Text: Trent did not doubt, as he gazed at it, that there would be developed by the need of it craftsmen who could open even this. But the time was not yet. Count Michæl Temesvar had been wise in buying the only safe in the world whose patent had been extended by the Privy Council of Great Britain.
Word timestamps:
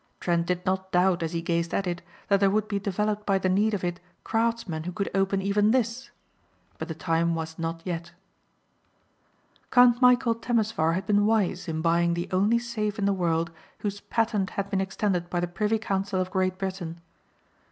Trent 0.19 0.47
did 0.47 0.65
not 0.65 0.91
doubt, 0.91 1.21
as 1.21 1.31
he 1.31 1.43
gazed 1.43 1.75
at 1.75 1.85
it, 1.85 2.01
that 2.27 2.39
there 2.39 2.49
would 2.49 2.67
be 2.67 2.79
developed 2.79 3.23
by 3.23 3.37
the 3.37 3.47
need 3.49 3.75
of 3.75 3.83
it 3.83 3.99
craftsmen 4.23 4.85
who 4.85 4.91
could 4.91 5.11
open 5.13 5.43
even 5.43 5.69
this. 5.69 6.09
But 6.79 6.87
the 6.87 6.95
time 6.95 7.35
was 7.35 7.59
not 7.59 7.83
yet. 7.85 8.11
Count 9.69 10.01
Michæl 10.01 10.41
Temesvar 10.41 10.95
had 10.95 11.05
been 11.05 11.27
wise 11.27 11.67
in 11.67 11.83
buying 11.83 12.15
the 12.15 12.27
only 12.31 12.57
safe 12.57 12.97
in 12.97 13.05
the 13.05 13.13
world 13.13 13.51
whose 13.81 14.01
patent 14.01 14.49
had 14.57 14.71
been 14.71 14.81
extended 14.81 15.29
by 15.29 15.39
the 15.39 15.47
Privy 15.47 15.77
Council 15.77 16.19
of 16.19 16.31
Great 16.31 16.57
Britain. 16.57 16.99